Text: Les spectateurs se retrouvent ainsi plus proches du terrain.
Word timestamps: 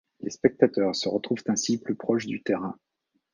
Les 0.21 0.31
spectateurs 0.31 0.95
se 0.95 1.07
retrouvent 1.07 1.43
ainsi 1.45 1.79
plus 1.79 1.93
proches 1.93 2.25
du 2.25 2.41
terrain. 2.41 2.75